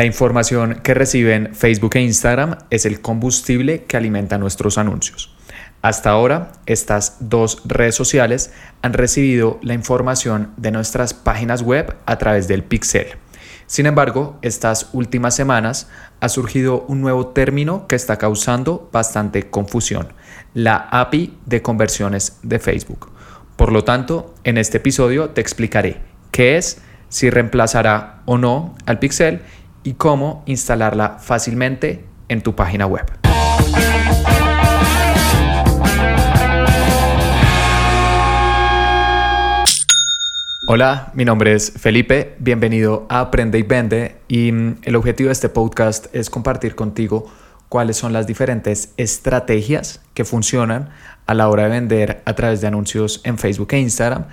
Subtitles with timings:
[0.00, 5.36] La información que reciben Facebook e Instagram es el combustible que alimenta nuestros anuncios.
[5.82, 8.50] Hasta ahora, estas dos redes sociales
[8.80, 13.08] han recibido la información de nuestras páginas web a través del pixel.
[13.66, 20.14] Sin embargo, estas últimas semanas ha surgido un nuevo término que está causando bastante confusión,
[20.54, 23.12] la API de conversiones de Facebook.
[23.56, 26.80] Por lo tanto, en este episodio te explicaré qué es,
[27.10, 29.42] si reemplazará o no al pixel
[29.82, 33.10] y cómo instalarla fácilmente en tu página web.
[40.72, 45.32] Hola, mi nombre es Felipe, bienvenido a Aprende y Vende y mm, el objetivo de
[45.32, 47.28] este podcast es compartir contigo
[47.68, 50.90] cuáles son las diferentes estrategias que funcionan
[51.26, 54.26] a la hora de vender a través de anuncios en Facebook e Instagram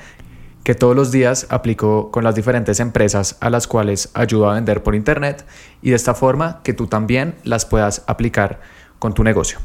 [0.67, 4.83] que todos los días aplico con las diferentes empresas a las cuales ayudo a vender
[4.83, 5.45] por internet
[5.81, 8.59] y de esta forma que tú también las puedas aplicar
[8.99, 9.59] con tu negocio.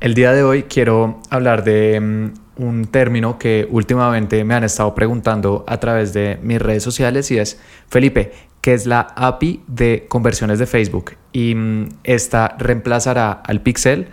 [0.00, 4.94] El día de hoy quiero hablar de mm, un término que últimamente me han estado
[4.94, 10.06] preguntando a través de mis redes sociales y es, Felipe, ¿qué es la API de
[10.08, 11.16] conversiones de Facebook?
[11.34, 14.08] Y mm, esta reemplazará al pixel.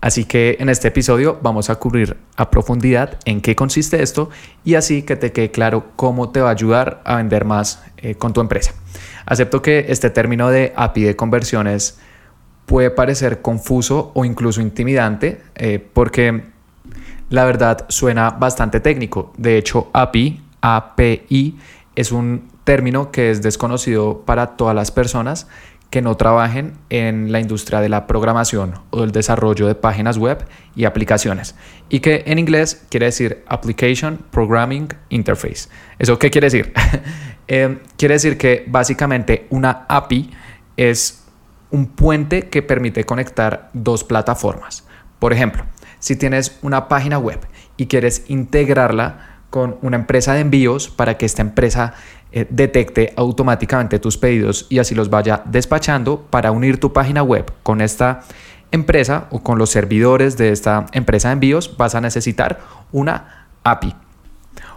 [0.00, 4.30] Así que en este episodio vamos a cubrir a profundidad en qué consiste esto
[4.64, 8.14] y así que te quede claro cómo te va a ayudar a vender más eh,
[8.14, 8.74] con tu empresa.
[9.26, 11.98] Acepto que este término de API de conversiones
[12.66, 16.44] puede parecer confuso o incluso intimidante eh, porque
[17.28, 19.32] la verdad suena bastante técnico.
[19.36, 21.58] De hecho, API, API
[21.96, 25.48] es un término que es desconocido para todas las personas
[25.90, 30.44] que no trabajen en la industria de la programación o del desarrollo de páginas web
[30.76, 31.54] y aplicaciones.
[31.88, 35.68] Y que en inglés quiere decir Application Programming Interface.
[35.98, 36.72] ¿Eso qué quiere decir?
[37.50, 40.30] Eh, quiere decir que básicamente una API
[40.76, 41.24] es
[41.70, 44.86] un puente que permite conectar dos plataformas.
[45.18, 45.64] Por ejemplo,
[45.98, 47.40] si tienes una página web
[47.78, 51.94] y quieres integrarla con una empresa de envíos para que esta empresa
[52.32, 57.50] eh, detecte automáticamente tus pedidos y así los vaya despachando para unir tu página web
[57.62, 58.20] con esta
[58.70, 62.60] empresa o con los servidores de esta empresa de envíos vas a necesitar
[62.92, 63.94] una API.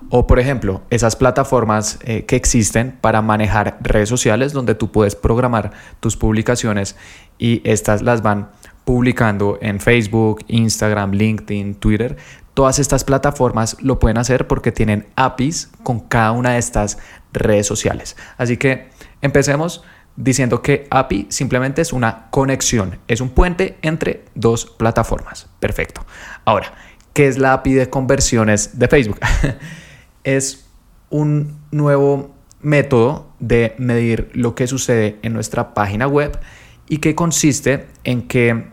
[0.09, 5.15] O por ejemplo, esas plataformas eh, que existen para manejar redes sociales donde tú puedes
[5.15, 6.95] programar tus publicaciones
[7.37, 8.49] y estas las van
[8.85, 12.17] publicando en Facebook, Instagram, LinkedIn, Twitter.
[12.53, 16.97] Todas estas plataformas lo pueden hacer porque tienen APIs con cada una de estas
[17.33, 18.17] redes sociales.
[18.37, 18.89] Así que
[19.21, 19.83] empecemos
[20.15, 25.47] diciendo que API simplemente es una conexión, es un puente entre dos plataformas.
[25.59, 26.05] Perfecto.
[26.45, 26.73] Ahora,
[27.13, 29.19] ¿qué es la API de conversiones de Facebook?
[30.23, 30.65] es
[31.09, 36.39] un nuevo método de medir lo que sucede en nuestra página web
[36.87, 38.67] y que consiste en que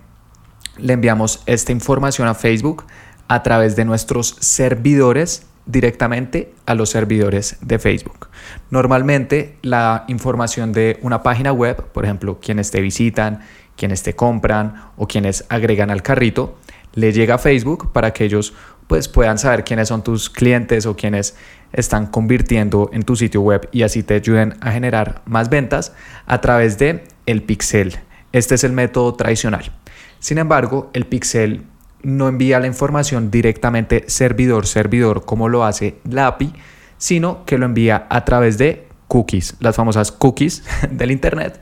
[0.77, 2.85] le enviamos esta información a Facebook
[3.29, 8.29] a través de nuestros servidores directamente a los servidores de Facebook.
[8.71, 13.41] Normalmente la información de una página web, por ejemplo, quienes te visitan,
[13.77, 16.59] quienes te compran o quienes agregan al carrito,
[16.95, 18.55] le llega a Facebook para que ellos
[18.87, 21.37] pues puedan saber quiénes son tus clientes o quienes
[21.73, 25.93] están convirtiendo en tu sitio web y así te ayuden a generar más ventas
[26.27, 27.99] a través de el pixel
[28.33, 29.73] este es el método tradicional.
[30.19, 31.65] Sin embargo, el pixel
[32.03, 36.53] no envía la información directamente servidor-servidor como lo hace la API,
[36.97, 41.61] sino que lo envía a través de cookies, las famosas cookies del Internet.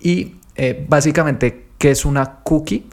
[0.00, 2.86] Y eh, básicamente, ¿qué es una cookie?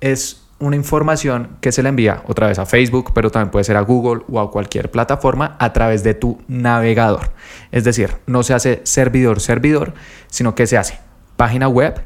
[0.00, 3.76] Es una información que se le envía otra vez a Facebook, pero también puede ser
[3.76, 7.30] a Google o a cualquier plataforma a través de tu navegador.
[7.72, 9.94] Es decir, no se hace servidor-servidor,
[10.28, 10.98] sino que se hace
[11.36, 12.02] página web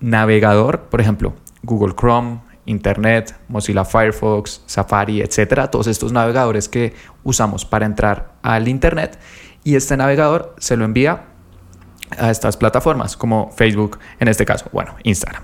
[0.00, 7.64] navegador, por ejemplo, Google Chrome, Internet, Mozilla Firefox, Safari, etcétera, todos estos navegadores que usamos
[7.64, 9.18] para entrar al Internet
[9.64, 11.24] y este navegador se lo envía
[12.18, 15.42] a estas plataformas como Facebook en este caso, bueno, Instagram.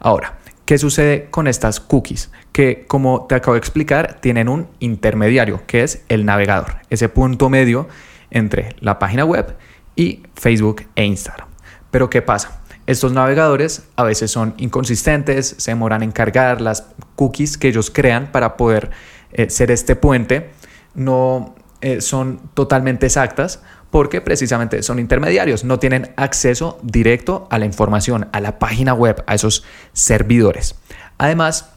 [0.00, 2.30] Ahora, ¿qué sucede con estas cookies?
[2.52, 7.48] Que como te acabo de explicar, tienen un intermediario que es el navegador, ese punto
[7.48, 7.88] medio
[8.30, 9.56] entre la página web
[9.94, 11.48] y Facebook e Instagram.
[11.90, 12.60] Pero ¿qué pasa?
[12.86, 16.84] Estos navegadores a veces son inconsistentes, se demoran en cargar las
[17.16, 18.90] cookies que ellos crean para poder
[19.32, 20.50] eh, ser este puente,
[20.94, 23.60] no eh, son totalmente exactas
[23.90, 29.24] porque precisamente son intermediarios, no tienen acceso directo a la información, a la página web,
[29.26, 30.76] a esos servidores.
[31.18, 31.70] Además,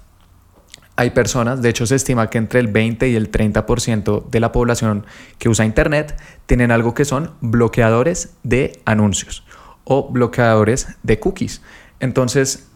[0.96, 4.52] hay personas, de hecho se estima que entre el 20 y el 30% de la
[4.52, 5.06] población
[5.40, 9.44] que usa Internet tienen algo que son bloqueadores de anuncios
[9.90, 11.62] o bloqueadores de cookies.
[12.00, 12.70] Entonces,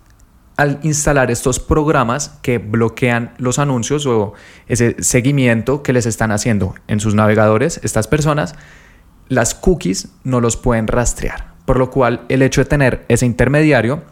[0.57, 4.33] al instalar estos programas que bloquean los anuncios o
[4.67, 8.55] ese seguimiento que les están haciendo en sus navegadores, estas personas,
[9.29, 11.53] las cookies no los pueden rastrear.
[11.65, 14.03] Por lo cual, el hecho de tener ese intermediario,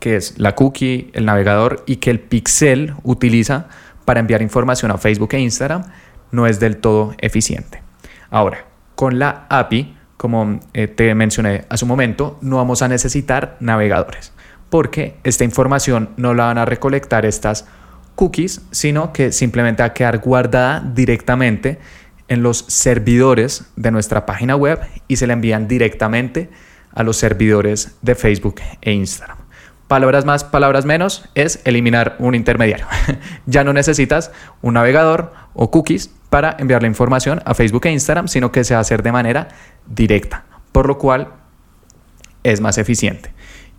[0.00, 3.68] que es la cookie, el navegador y que el pixel utiliza
[4.06, 5.84] para enviar información a Facebook e Instagram,
[6.32, 7.82] no es del todo eficiente.
[8.30, 8.64] Ahora,
[8.94, 14.34] con la API, como eh, te mencioné hace un momento, no vamos a necesitar navegadores,
[14.68, 17.66] porque esta información no la van a recolectar estas
[18.16, 21.78] cookies, sino que simplemente va a quedar guardada directamente
[22.26, 26.50] en los servidores de nuestra página web y se la envían directamente
[26.92, 29.38] a los servidores de Facebook e Instagram.
[29.86, 32.86] Palabras más, palabras menos es eliminar un intermediario.
[33.46, 34.32] ya no necesitas
[34.62, 38.74] un navegador o cookies para enviar la información a Facebook e Instagram, sino que se
[38.74, 39.48] va a hacer de manera
[39.88, 41.32] directa, por lo cual
[42.42, 43.32] es más eficiente.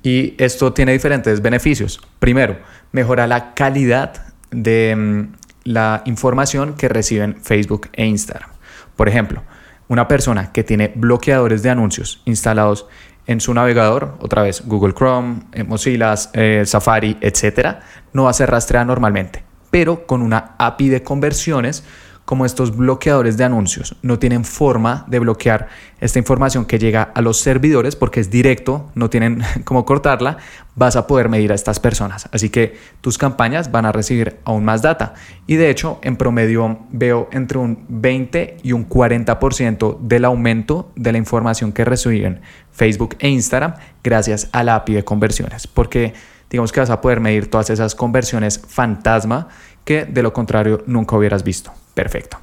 [0.04, 2.02] Y esto tiene diferentes beneficios.
[2.20, 2.58] Primero,
[2.92, 5.34] mejora la calidad de mm,
[5.66, 8.50] la información que reciben Facebook e Instagram.
[8.96, 9.44] Por ejemplo,
[9.88, 12.88] una persona que tiene bloqueadores de anuncios instalados
[13.28, 17.82] en su navegador, otra vez Google Chrome, eh, Mozilla, eh, Safari, etcétera,
[18.14, 19.44] no va a ser rastreada normalmente.
[19.70, 21.84] Pero con una API de conversiones,
[22.30, 25.68] como estos bloqueadores de anuncios no tienen forma de bloquear
[26.00, 30.38] esta información que llega a los servidores porque es directo, no tienen cómo cortarla,
[30.76, 32.30] vas a poder medir a estas personas.
[32.32, 35.16] Así que tus campañas van a recibir aún más data.
[35.48, 41.12] Y de hecho, en promedio veo entre un 20 y un 40% del aumento de
[41.12, 42.42] la información que reciben
[42.72, 43.74] Facebook e Instagram
[44.04, 45.66] gracias a la API de conversiones.
[45.66, 46.14] Porque
[46.52, 49.48] digamos que vas a poder medir todas esas conversiones fantasma
[49.84, 51.74] que de lo contrario nunca hubieras visto.
[51.94, 52.38] Perfecto.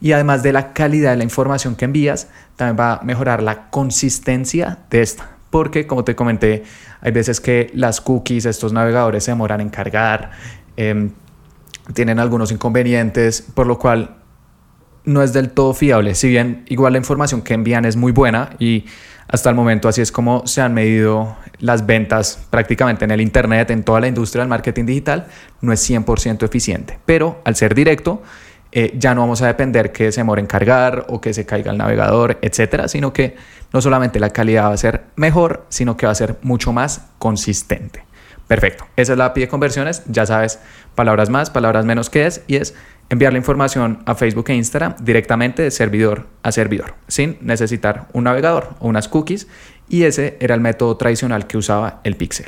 [0.00, 3.70] Y además de la calidad de la información que envías, también va a mejorar la
[3.70, 5.36] consistencia de esta.
[5.50, 6.64] Porque, como te comenté,
[7.00, 10.30] hay veces que las cookies, estos navegadores se demoran en cargar,
[10.76, 11.10] em,
[11.94, 14.16] tienen algunos inconvenientes, por lo cual
[15.04, 16.14] no es del todo fiable.
[16.14, 18.86] Si bien igual la información que envían es muy buena y
[19.28, 23.70] hasta el momento así es como se han medido las ventas prácticamente en el Internet,
[23.70, 25.26] en toda la industria del marketing digital,
[25.60, 26.98] no es 100% eficiente.
[27.06, 28.22] Pero al ser directo,
[28.72, 31.70] eh, ya no vamos a depender que se demore en cargar o que se caiga
[31.70, 33.36] el navegador, etcétera, sino que
[33.72, 37.08] no solamente la calidad va a ser mejor, sino que va a ser mucho más
[37.18, 38.04] consistente.
[38.48, 40.58] Perfecto, esa es la API de conversiones, ya sabes
[40.94, 42.74] palabras más, palabras menos que es, y es
[43.08, 48.24] enviar la información a Facebook e Instagram directamente de servidor a servidor, sin necesitar un
[48.24, 49.48] navegador o unas cookies,
[49.88, 52.46] y ese era el método tradicional que usaba el Pixel.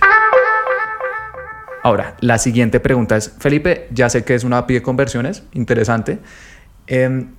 [1.85, 6.19] Ahora, la siguiente pregunta es, Felipe, ya sé que es una API de conversiones, interesante.
[6.87, 7.33] Em,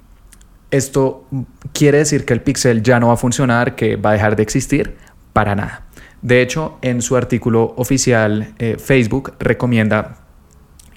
[0.69, 1.27] ¿Esto
[1.73, 4.43] quiere decir que el Pixel ya no va a funcionar, que va a dejar de
[4.43, 4.97] existir?
[5.33, 5.85] Para nada.
[6.21, 10.17] De hecho, en su artículo oficial, eh, Facebook recomienda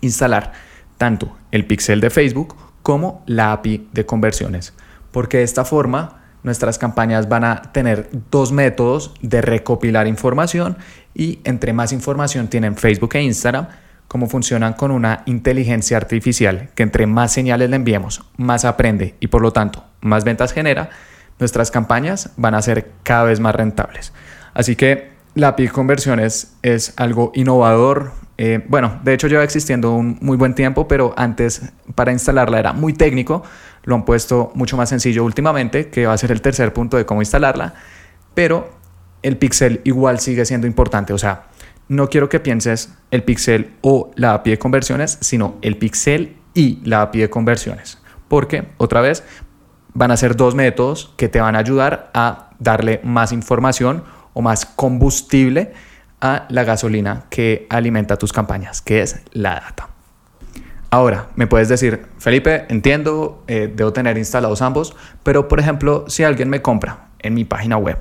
[0.02, 0.52] instalar
[0.98, 4.74] tanto el pixel de Facebook como la API de conversiones,
[5.10, 6.17] porque de esta forma
[6.48, 10.78] nuestras campañas van a tener dos métodos de recopilar información
[11.14, 13.68] y entre más información tienen Facebook e Instagram,
[14.08, 19.26] como funcionan con una inteligencia artificial que entre más señales le enviemos, más aprende y
[19.26, 20.88] por lo tanto más ventas genera,
[21.38, 24.14] nuestras campañas van a ser cada vez más rentables.
[24.54, 30.16] Así que la de conversiones es algo innovador, eh, bueno, de hecho lleva existiendo un
[30.22, 33.42] muy buen tiempo, pero antes para instalarla era muy técnico.
[33.84, 37.06] Lo han puesto mucho más sencillo últimamente, que va a ser el tercer punto de
[37.06, 37.74] cómo instalarla.
[38.34, 38.70] Pero
[39.22, 41.12] el pixel igual sigue siendo importante.
[41.12, 41.46] O sea,
[41.88, 46.80] no quiero que pienses el pixel o la API de conversiones, sino el pixel y
[46.84, 47.98] la API de conversiones.
[48.28, 49.24] Porque, otra vez,
[49.94, 54.04] van a ser dos métodos que te van a ayudar a darle más información
[54.34, 55.72] o más combustible
[56.20, 59.88] a la gasolina que alimenta tus campañas, que es la data.
[60.90, 66.24] Ahora, me puedes decir, Felipe, entiendo, eh, debo tener instalados ambos, pero por ejemplo, si
[66.24, 67.98] alguien me compra en mi página web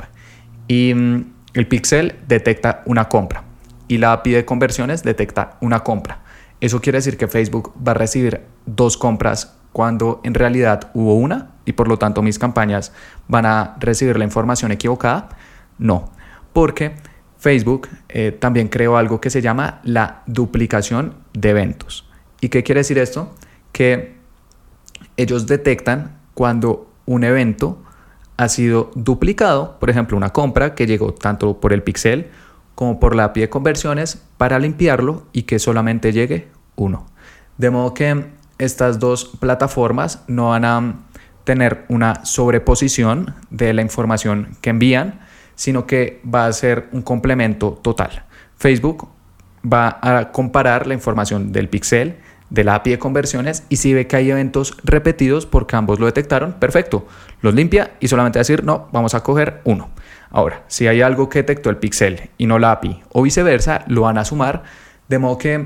[0.70, 3.44] y mm, el pixel detecta una compra
[3.90, 6.22] y la API de conversiones detecta una compra,
[6.62, 11.52] eso quiere decir que Facebook va a recibir dos compras cuando en realidad hubo una
[11.66, 12.94] y por lo tanto mis campañas
[13.28, 15.30] van a recibir la información equivocada.
[15.78, 16.10] No,
[16.54, 16.96] porque
[17.38, 22.07] Facebook eh, también creó algo que se llama la duplicación de eventos.
[22.42, 23.34] ¿Y qué quiere decir esto?
[23.72, 24.18] Que
[25.16, 27.82] ellos detectan cuando un evento
[28.38, 32.30] ha sido duplicado, por ejemplo, una compra que llegó tanto por el pixel
[32.76, 37.08] como por la API de conversiones para limpiarlo y que solamente llegue uno.
[37.58, 38.28] De modo que
[38.60, 40.96] estas dos plataformas no van a
[41.44, 45.22] tener una sobreposición de la información que envían,
[45.56, 48.26] sino que va a ser un complemento total.
[48.58, 49.10] Facebook
[49.66, 52.18] va a comparar la información del pixel,
[52.50, 56.06] de la API de conversiones y si ve que hay eventos repetidos porque ambos lo
[56.06, 57.06] detectaron, perfecto,
[57.42, 59.90] los limpia y solamente decir, no, vamos a coger uno.
[60.30, 64.02] Ahora, si hay algo que detectó el pixel y no la API o viceversa, lo
[64.02, 64.64] van a sumar,
[65.08, 65.66] de modo que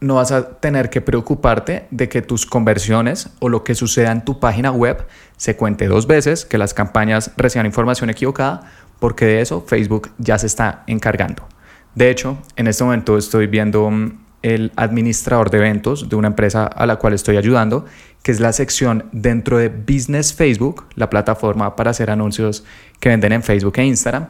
[0.00, 4.24] no vas a tener que preocuparte de que tus conversiones o lo que suceda en
[4.24, 9.40] tu página web se cuente dos veces, que las campañas reciban información equivocada, porque de
[9.40, 11.46] eso Facebook ya se está encargando.
[11.94, 16.66] De hecho, en este momento estoy viendo mm, el administrador de eventos de una empresa
[16.66, 17.84] a la cual estoy ayudando,
[18.22, 22.64] que es la sección dentro de Business Facebook, la plataforma para hacer anuncios
[23.00, 24.28] que venden en Facebook e Instagram,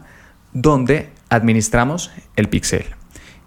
[0.55, 2.87] donde administramos el pixel.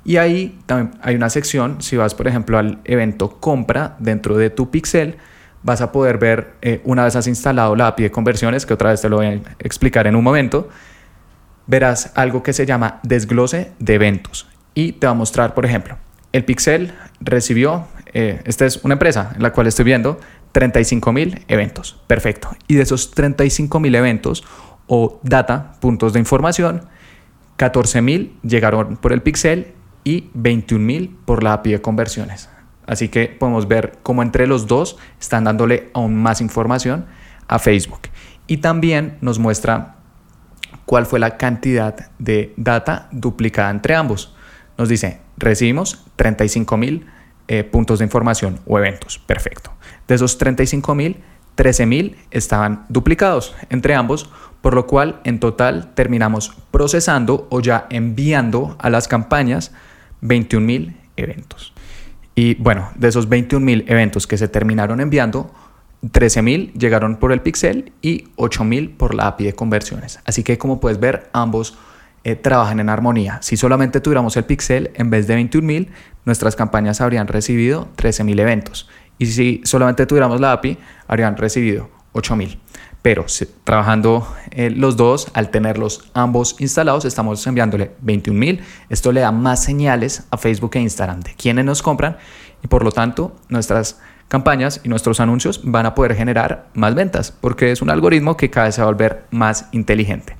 [0.05, 4.51] Y ahí también hay una sección, si vas por ejemplo al evento compra dentro de
[4.51, 5.17] tu pixel,
[5.63, 8.91] vas a poder ver eh, una vez has instalado la API de conversiones, que otra
[8.91, 10.69] vez te lo voy a explicar en un momento,
[11.65, 14.47] verás algo que se llama desglose de eventos.
[14.75, 15.97] Y te va a mostrar, por ejemplo,
[16.31, 20.19] el Pixel recibió, eh, esta es una empresa en la cual estoy viendo,
[20.51, 21.99] 35 mil eventos.
[22.07, 22.49] Perfecto.
[22.67, 24.43] Y de esos 35 mil eventos
[24.87, 26.85] o data, puntos de información,
[27.57, 32.49] 14 mil llegaron por el Pixel y 21 mil por la API de conversiones.
[32.87, 37.05] Así que podemos ver cómo entre los dos están dándole aún más información
[37.47, 38.01] a Facebook.
[38.47, 39.97] Y también nos muestra
[40.85, 44.35] cuál fue la cantidad de data duplicada entre ambos.
[44.79, 47.05] Nos dice, recibimos 35 mil
[47.49, 49.19] eh, puntos de información o eventos.
[49.19, 49.73] Perfecto.
[50.07, 51.17] De esos 35 mil,
[51.55, 54.29] 13 mil estaban duplicados entre ambos,
[54.61, 59.73] por lo cual en total terminamos procesando o ya enviando a las campañas
[60.21, 61.73] 21 mil eventos.
[62.33, 65.53] Y bueno, de esos 21 mil eventos que se terminaron enviando,
[66.05, 70.21] 13.000 llegaron por el pixel y 8.000 por la API de conversiones.
[70.23, 71.77] Así que como puedes ver, ambos
[72.23, 73.39] eh, trabajan en armonía.
[73.41, 75.87] Si solamente tuviéramos el pixel, en vez de 21.000,
[76.25, 78.89] nuestras campañas habrían recibido 13.000 eventos.
[79.17, 82.57] Y si solamente tuviéramos la API, habrían recibido 8.000.
[83.01, 83.25] Pero
[83.63, 88.59] trabajando eh, los dos, al tenerlos ambos instalados, estamos enviándole 21.000.
[88.89, 92.17] Esto le da más señales a Facebook e Instagram de quienes nos compran
[92.61, 97.31] y por lo tanto nuestras campañas y nuestros anuncios van a poder generar más ventas,
[97.31, 100.35] porque es un algoritmo que cada vez se va a volver más inteligente.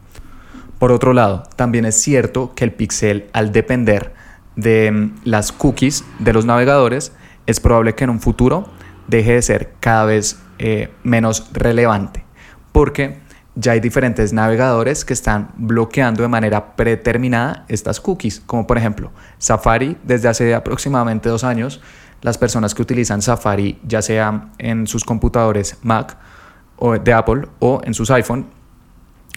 [0.80, 4.14] Por otro lado, también es cierto que el pixel, al depender
[4.56, 7.12] de mm, las cookies de los navegadores,
[7.46, 8.70] es probable que en un futuro
[9.08, 12.24] deje de ser cada vez eh, menos relevante,
[12.72, 13.20] porque
[13.56, 19.12] ya hay diferentes navegadores que están bloqueando de manera predeterminada estas cookies, como por ejemplo
[19.38, 19.98] Safari.
[20.04, 21.82] Desde hace aproximadamente dos años
[22.22, 26.18] las personas que utilizan Safari, ya sea en sus computadores Mac
[26.78, 28.46] o de Apple o en sus iPhone,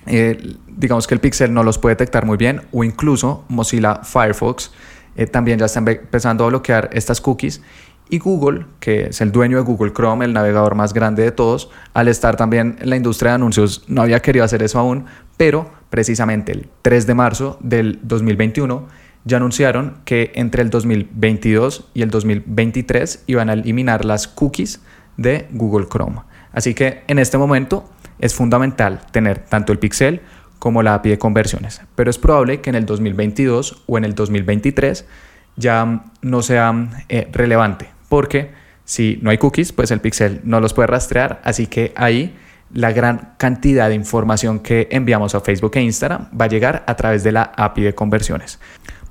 [0.07, 4.73] eh, digamos que el Pixel no los puede detectar muy bien o incluso Mozilla Firefox
[5.17, 7.61] eh, también ya está empezando a bloquear estas cookies
[8.09, 11.71] y Google, que es el dueño de Google Chrome, el navegador más grande de todos,
[11.95, 15.07] al estar también en la industria de anuncios no había querido hacer eso aún,
[15.39, 18.87] pero precisamente el 3 de marzo del 2021
[19.25, 24.81] ya anunciaron que entre el 2022 y el 2023 iban a eliminar las cookies
[25.17, 26.21] de Google Chrome.
[26.53, 27.89] Así que en este momento
[28.23, 30.23] es fundamental tener tanto el pixel
[30.59, 34.15] como la API de conversiones, pero es probable que en el 2022 o en el
[34.15, 35.05] 2023
[35.57, 38.53] ya no sea eh, relevante, porque
[38.87, 42.35] si no hay cookies, pues el pixel no los puede rastrear, así que ahí
[42.73, 46.97] la gran cantidad de información que enviamos a Facebook e Instagram va a llegar a
[46.97, 48.59] través de la API de conversiones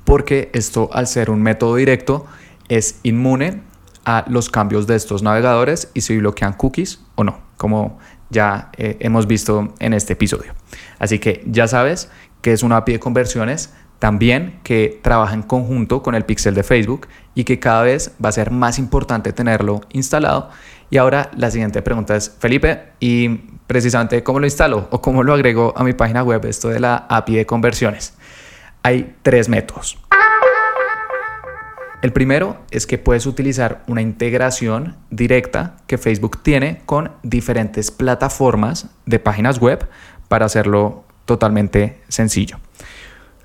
[0.04, 2.26] porque esto al ser un método directo
[2.70, 3.62] es inmune
[4.06, 8.00] a los cambios de estos navegadores y si bloquean cookies o no, como
[8.32, 10.54] ya eh, hemos visto en este episodio.
[10.98, 12.10] Así que ya sabes
[12.42, 16.64] que es una API de conversiones también que trabaja en conjunto con el pixel de
[16.64, 20.50] Facebook y que cada vez va a ser más importante tenerlo instalado.
[20.90, 23.30] Y ahora la siguiente pregunta es, Felipe, ¿y
[23.68, 27.06] precisamente cómo lo instalo o cómo lo agrego a mi página web esto de la
[27.10, 28.16] API de conversiones?
[28.82, 30.00] Hay tres métodos.
[32.02, 38.90] El primero es que puedes utilizar una integración directa que Facebook tiene con diferentes plataformas
[39.06, 39.88] de páginas web
[40.28, 42.58] para hacerlo totalmente sencillo.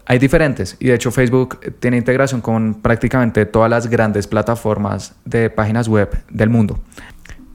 [0.07, 5.51] Hay diferentes y de hecho Facebook tiene integración con prácticamente todas las grandes plataformas de
[5.51, 6.81] páginas web del mundo.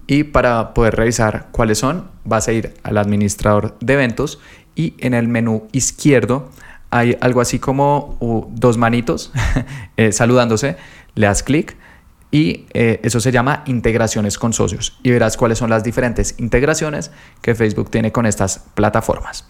[0.05, 4.39] Y para poder revisar cuáles son, vas a ir al administrador de eventos
[4.75, 6.51] y en el menú izquierdo
[6.91, 8.17] hay algo así como
[8.51, 9.31] dos manitos
[9.97, 10.75] eh, saludándose,
[11.15, 11.77] le das clic
[12.31, 17.11] y eh, eso se llama integraciones con socios y verás cuáles son las diferentes integraciones
[17.41, 19.47] que Facebook tiene con estas plataformas.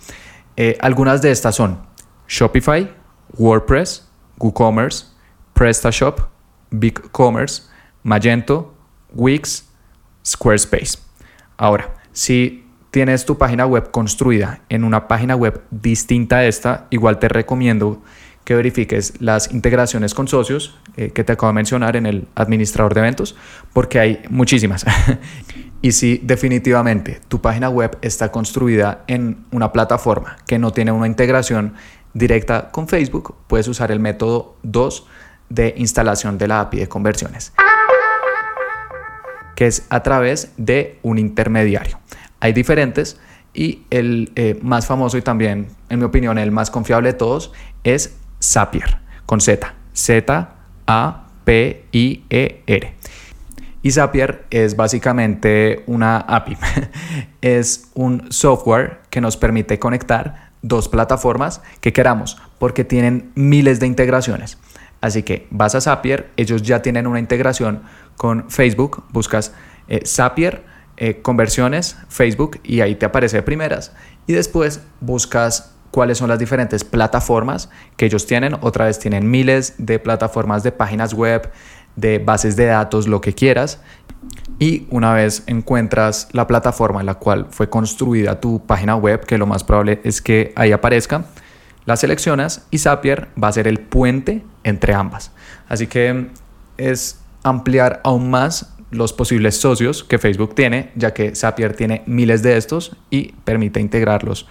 [0.55, 1.79] Eh, algunas de estas son
[2.27, 2.91] Shopify,
[3.37, 4.07] WordPress,
[4.37, 5.05] WooCommerce,
[5.53, 6.21] PrestaShop,
[6.71, 7.63] BigCommerce,
[8.03, 8.73] Magento,
[9.13, 9.67] Wix,
[10.25, 10.97] Squarespace.
[11.57, 17.19] Ahora, si tienes tu página web construida en una página web distinta a esta, igual
[17.19, 18.01] te recomiendo
[18.43, 22.93] que verifiques las integraciones con socios eh, que te acabo de mencionar en el administrador
[22.93, 23.35] de eventos,
[23.71, 24.85] porque hay muchísimas.
[25.81, 31.07] y si definitivamente tu página web está construida en una plataforma que no tiene una
[31.07, 31.75] integración
[32.13, 35.07] directa con Facebook, puedes usar el método 2
[35.49, 37.53] de instalación de la API de conversiones,
[39.55, 41.99] que es a través de un intermediario.
[42.41, 43.17] Hay diferentes
[43.53, 47.53] y el eh, más famoso y también, en mi opinión, el más confiable de todos
[47.83, 50.51] es Zapier, con Z, Z-A-P-I-E-R.
[53.83, 56.57] Y Zapier es básicamente una API.
[57.41, 63.87] es un software que nos permite conectar dos plataformas que queramos, porque tienen miles de
[63.87, 64.59] integraciones.
[65.01, 67.81] Así que vas a Zapier, ellos ya tienen una integración
[68.17, 69.53] con Facebook, buscas
[69.87, 70.63] eh, Zapier,
[71.03, 73.91] eh, conversiones, Facebook y ahí te aparece primeras.
[74.27, 78.55] Y después buscas cuáles son las diferentes plataformas que ellos tienen.
[78.61, 81.49] Otra vez tienen miles de plataformas de páginas web,
[81.95, 83.81] de bases de datos, lo que quieras.
[84.59, 89.39] Y una vez encuentras la plataforma en la cual fue construida tu página web, que
[89.39, 91.25] lo más probable es que ahí aparezca,
[91.85, 95.31] la seleccionas y Zapier va a ser el puente entre ambas.
[95.67, 96.27] Así que
[96.77, 102.43] es ampliar aún más los posibles socios que Facebook tiene, ya que Zapier tiene miles
[102.43, 104.47] de estos y permite integrarlos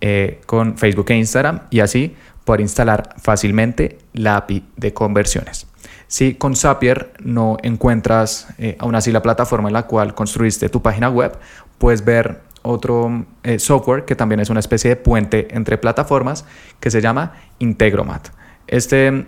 [0.00, 5.66] eh, con Facebook e Instagram y así poder instalar fácilmente la API de conversiones.
[6.08, 10.82] Si con Zapier no encuentras eh, aún así la plataforma en la cual construiste tu
[10.82, 11.36] página web,
[11.78, 16.44] puedes ver otro eh, software que también es una especie de puente entre plataformas
[16.80, 18.28] que se llama Integromat.
[18.66, 19.24] Este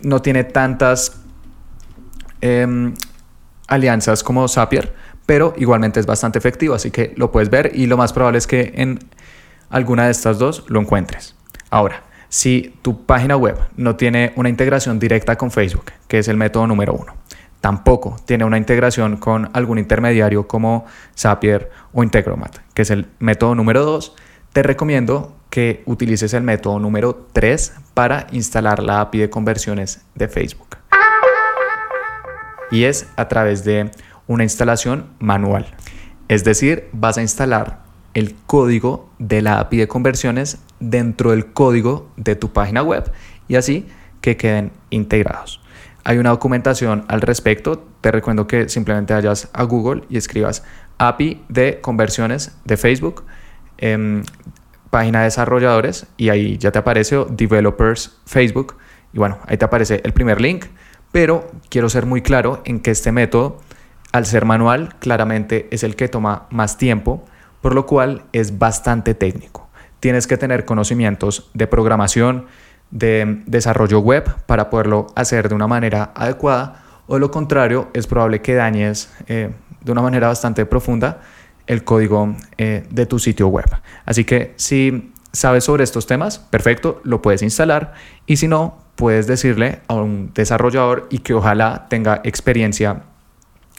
[0.00, 1.20] no tiene tantas
[2.40, 2.94] em,
[3.68, 4.92] alianzas como Zapier,
[5.26, 8.46] pero igualmente es bastante efectivo, así que lo puedes ver y lo más probable es
[8.46, 8.98] que en
[9.70, 11.36] alguna de estas dos lo encuentres.
[11.70, 16.36] Ahora, si tu página web no tiene una integración directa con Facebook, que es el
[16.36, 17.14] método número uno,
[17.60, 23.54] tampoco tiene una integración con algún intermediario como Zapier o Integromat, que es el método
[23.54, 24.14] número dos,
[24.52, 30.28] te recomiendo que utilices el método número 3 para instalar la API de conversiones de
[30.28, 30.77] Facebook.
[32.70, 33.90] Y es a través de
[34.26, 35.66] una instalación manual.
[36.28, 37.80] Es decir, vas a instalar
[38.14, 43.10] el código de la API de conversiones dentro del código de tu página web
[43.48, 43.86] y así
[44.20, 45.60] que queden integrados.
[46.04, 47.86] Hay una documentación al respecto.
[48.00, 50.64] Te recuerdo que simplemente vayas a Google y escribas
[50.98, 53.24] API de conversiones de Facebook,
[53.76, 54.22] em,
[54.90, 58.76] página de desarrolladores y ahí ya te aparece Developers Facebook.
[59.12, 60.66] Y bueno, ahí te aparece el primer link,
[61.12, 63.58] pero quiero ser muy claro en que este método,
[64.12, 67.24] al ser manual, claramente es el que toma más tiempo
[67.60, 69.68] por lo cual es bastante técnico.
[70.00, 72.46] Tienes que tener conocimientos de programación,
[72.90, 78.40] de desarrollo web para poderlo hacer de una manera adecuada o lo contrario es probable
[78.40, 79.50] que dañes eh,
[79.82, 81.20] de una manera bastante profunda
[81.66, 83.68] el código eh, de tu sitio web.
[84.06, 87.92] Así que si sabes sobre estos temas, perfecto, lo puedes instalar
[88.26, 93.04] y si no, puedes decirle a un desarrollador y que ojalá tenga experiencia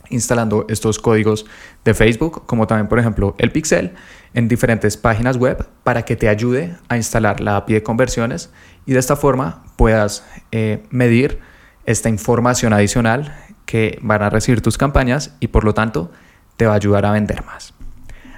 [0.09, 1.45] instalando estos códigos
[1.83, 3.95] de Facebook, como también por ejemplo el Pixel,
[4.33, 8.49] en diferentes páginas web para que te ayude a instalar la API de conversiones
[8.85, 11.39] y de esta forma puedas eh, medir
[11.85, 16.11] esta información adicional que van a recibir tus campañas y por lo tanto
[16.55, 17.73] te va a ayudar a vender más.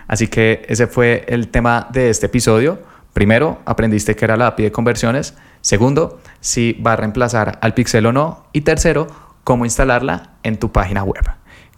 [0.07, 2.79] Así que ese fue el tema de este episodio.
[3.13, 5.35] Primero, aprendiste qué era la API de conversiones.
[5.61, 8.45] Segundo, si va a reemplazar al Pixel o no.
[8.51, 9.07] Y tercero,
[9.43, 11.23] cómo instalarla en tu página web.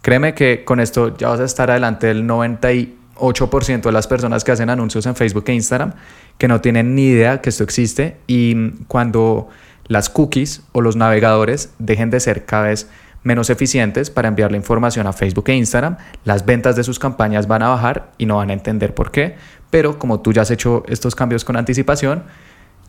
[0.02, 4.52] Créeme que con esto ya vas a estar adelante del 98% de las personas que
[4.52, 5.92] hacen anuncios en Facebook e Instagram
[6.36, 9.48] que no tienen ni idea que esto existe y cuando
[9.86, 12.88] las cookies o los navegadores dejen de ser cada vez
[13.22, 17.46] menos eficientes para enviar la información a Facebook e Instagram, las ventas de sus campañas
[17.46, 19.36] van a bajar y no van a entender por qué,
[19.70, 22.24] pero como tú ya has hecho estos cambios con anticipación,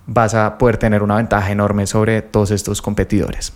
[0.07, 3.53] vas a poder tener una ventaja enorme sobre todos estos competidores.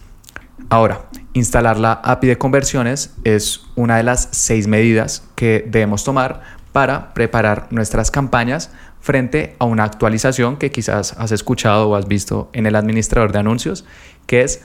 [0.70, 1.02] Ahora,
[1.34, 7.14] instalar la API de conversiones es una de las seis medidas que debemos tomar para
[7.14, 12.66] preparar nuestras campañas frente a una actualización que quizás has escuchado o has visto en
[12.66, 13.86] el administrador de anuncios,
[14.28, 14.64] que es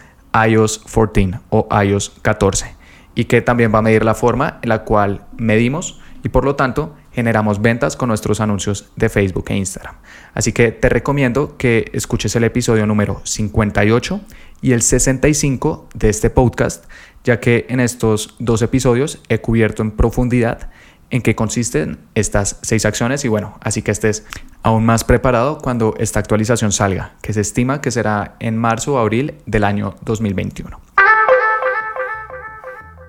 [0.49, 2.75] iOS 14 o iOS 14,
[3.15, 6.57] y que también va a medir la forma en la cual medimos y por lo
[6.57, 9.95] tanto generamos ventas con nuestros anuncios de Facebook e Instagram.
[10.35, 14.21] Así que te recomiendo que escuches el episodio número 58
[14.61, 16.85] y el 65 de este podcast,
[17.23, 20.71] ya que en estos dos episodios he cubierto en profundidad
[21.11, 24.25] en qué consisten estas seis acciones y bueno, así que estés
[24.63, 28.99] aún más preparado cuando esta actualización salga, que se estima que será en marzo o
[28.99, 30.94] abril del año 2021.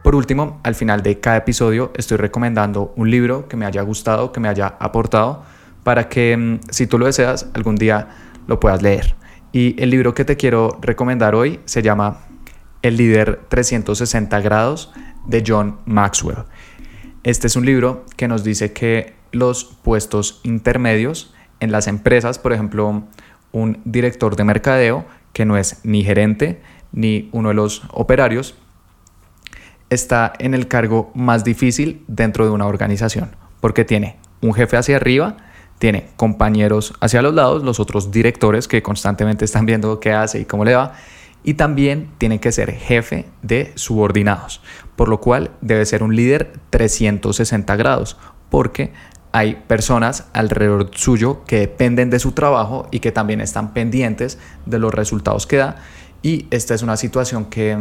[0.05, 4.31] Por último, al final de cada episodio estoy recomendando un libro que me haya gustado,
[4.31, 5.41] que me haya aportado,
[5.83, 8.09] para que mm, si tú lo deseas algún día
[8.45, 9.15] lo puedas leer.
[9.51, 12.19] Y el libro que te quiero recomendar hoy se llama
[12.83, 14.93] El líder 360 grados
[15.25, 16.43] de John Maxwell.
[17.23, 22.53] Este es un libro que nos dice que los puestos intermedios en las empresas, por
[22.53, 23.05] ejemplo,
[23.51, 28.55] un director de mercadeo que no es ni gerente ni uno de los operarios,
[29.89, 34.97] está en el cargo más difícil dentro de una organización, porque tiene un jefe hacia
[34.97, 35.37] arriba,
[35.79, 40.45] tiene compañeros hacia los lados, los otros directores que constantemente están viendo qué hace y
[40.45, 40.93] cómo le va,
[41.43, 44.61] y también tiene que ser jefe de subordinados,
[44.95, 48.17] por lo cual debe ser un líder 360 grados,
[48.49, 48.93] porque
[49.31, 54.79] hay personas alrededor suyo que dependen de su trabajo y que también están pendientes de
[54.79, 55.75] los resultados que da,
[56.23, 57.77] y esta es una situación que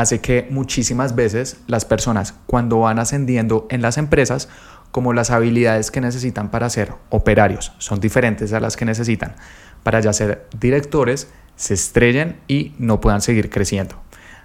[0.00, 4.48] hace que muchísimas veces las personas cuando van ascendiendo en las empresas,
[4.90, 9.34] como las habilidades que necesitan para ser operarios son diferentes a las que necesitan
[9.82, 13.96] para ya ser directores, se estrellen y no puedan seguir creciendo.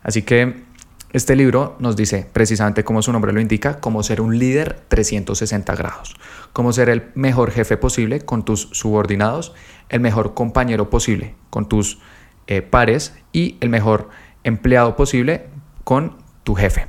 [0.03, 0.63] Así que
[1.11, 5.75] este libro nos dice precisamente como su nombre lo indica, cómo ser un líder 360
[5.75, 6.15] grados,
[6.53, 9.53] cómo ser el mejor jefe posible con tus subordinados,
[9.89, 11.99] el mejor compañero posible con tus
[12.47, 14.09] eh, pares y el mejor
[14.43, 15.47] empleado posible
[15.83, 16.87] con tu jefe.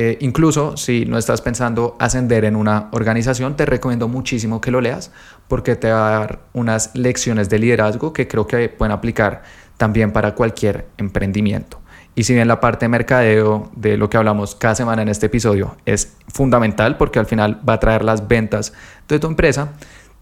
[0.00, 4.80] Eh, incluso si no estás pensando ascender en una organización, te recomiendo muchísimo que lo
[4.80, 5.10] leas
[5.48, 9.42] porque te va a dar unas lecciones de liderazgo que creo que pueden aplicar
[9.76, 11.80] también para cualquier emprendimiento.
[12.14, 15.26] Y si bien la parte de mercadeo de lo que hablamos cada semana en este
[15.26, 18.72] episodio es fundamental porque al final va a traer las ventas
[19.08, 19.72] de tu empresa,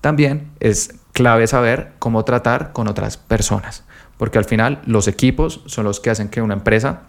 [0.00, 3.84] también es clave saber cómo tratar con otras personas
[4.18, 7.02] porque al final los equipos son los que hacen que una empresa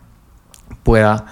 [0.84, 1.26] pueda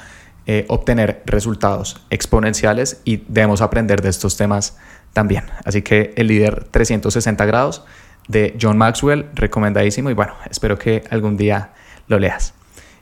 [0.47, 4.77] eh, obtener resultados exponenciales y debemos aprender de estos temas
[5.13, 5.45] también.
[5.63, 7.83] Así que el líder 360 grados
[8.27, 11.71] de John Maxwell, recomendadísimo y bueno, espero que algún día
[12.07, 12.53] lo leas.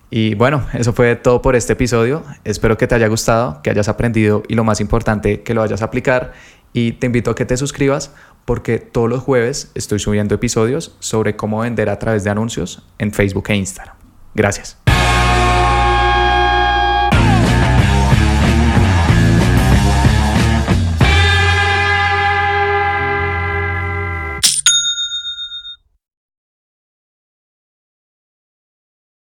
[0.09, 2.23] Y bueno, eso fue todo por este episodio.
[2.43, 5.81] Espero que te haya gustado, que hayas aprendido y lo más importante, que lo vayas
[5.81, 6.33] a aplicar.
[6.71, 8.11] Y te invito a que te suscribas
[8.45, 13.11] porque todos los jueves estoy subiendo episodios sobre cómo vender a través de anuncios en
[13.11, 13.95] Facebook e Instagram.
[14.35, 14.82] Gracias.